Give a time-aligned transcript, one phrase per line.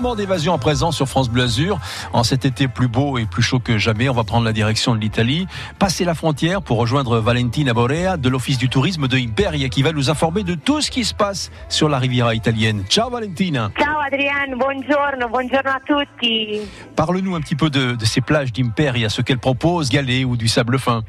[0.00, 1.78] moment d'évasion à présent sur France Bleu Azur.
[2.14, 4.94] En cet été plus beau et plus chaud que jamais, on va prendre la direction
[4.94, 5.46] de l'Italie,
[5.78, 9.92] passer la frontière pour rejoindre Valentina Borea de l'Office du tourisme de Imperia qui va
[9.92, 12.84] nous informer de tout ce qui se passe sur la Riviera italienne.
[12.88, 13.70] Ciao Valentina.
[13.78, 16.62] Ciao Adrienne, buongiorno, buongiorno a tutti.
[16.96, 20.48] Parle-nous un petit peu de, de ces plages d'Imperia, ce qu'elle propose, galets ou du
[20.48, 21.02] sable fin.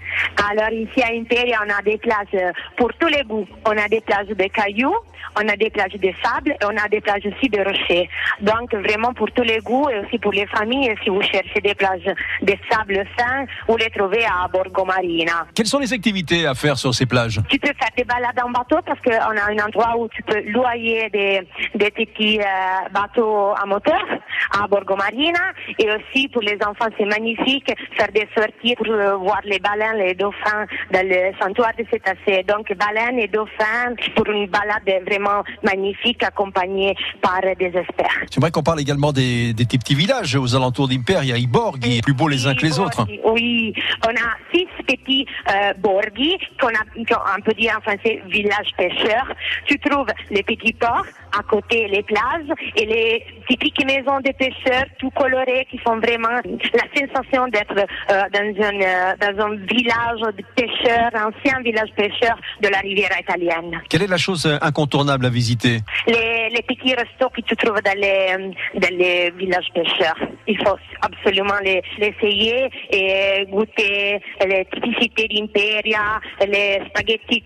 [0.51, 3.47] Alors ici à Imperia, on a des plages pour tous les goûts.
[3.65, 4.95] On a des plages de cailloux,
[5.37, 8.09] on a des plages de sable et on a des plages aussi de rochers.
[8.41, 11.75] Donc vraiment pour tous les goûts et aussi pour les familles, si vous cherchez des
[11.75, 12.09] plages
[12.41, 15.45] de sable fin, vous les trouvez à Borgo Marina.
[15.55, 17.39] Quelles sont les activités à faire sur ces plages?
[17.49, 20.41] Tu peux faire des balades en bateau parce qu'on a un endroit où tu peux
[20.51, 21.41] loyer des,
[21.75, 24.01] des petits euh, bateaux à moteur
[24.51, 25.39] à Borgo Marina
[25.79, 29.97] et aussi pour les enfants c'est magnifique faire des sorties pour euh, voir les baleines,
[29.97, 32.43] les dauphins dans le sanctuaire de cétacés.
[32.47, 38.25] Donc baleines et dauphins pour une balade vraiment magnifique accompagnée par des experts.
[38.31, 42.27] J'aimerais qu'on parle également des, des petits villages aux alentours d'Imperia, i borghi, plus beaux
[42.27, 43.05] les uns que les autres.
[43.25, 43.73] Oui,
[44.05, 49.27] on a six petits euh, borghi qu'on a, qu'on peut dire en français village pêcheurs.
[49.65, 51.05] Tu trouves les petits ports
[51.37, 56.29] à côté les plages et les typiques maisons de pêcheurs tout colorées qui font vraiment
[56.29, 62.37] la sensation d'être euh, dans, un, euh, dans un village de pêcheurs, ancien village pêcheur
[62.61, 63.81] de la riviera italienne.
[63.89, 65.79] Quelle est la chose euh, incontournable à visiter?
[66.07, 70.17] Les, les petits restos que tu trouves dans les, dans les villages pêcheurs.
[70.47, 77.43] Il faut absolument les, les essayer et goûter les typicités d'Imperia, les spaghettis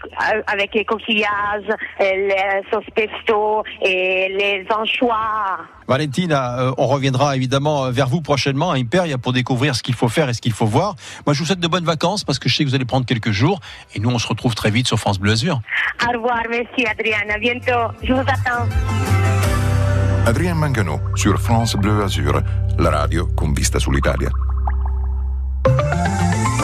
[0.48, 1.70] avec les coquillages,
[2.00, 5.60] les sauces pesto et les anchois.
[5.88, 10.10] Valentina, euh, on reviendra évidemment vers vous prochainement à Imperia pour découvrir ce qu'il faut
[10.10, 10.96] faire et ce qu'il faut voir.
[11.26, 13.06] Moi, je vous souhaite de bonnes vacances parce que je sais que vous allez prendre
[13.06, 13.60] quelques jours
[13.94, 15.62] et nous, on se retrouve très vite sur France Bleu Azur.
[16.08, 17.94] Au revoir, merci Adrienne, à bientôt.
[18.04, 18.68] Je vous attends.
[20.26, 22.42] Adrien Mangano sur France Bleu Azur,
[22.80, 24.30] la radio con vista sull'Italia.